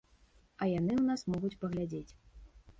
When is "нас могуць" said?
1.11-1.55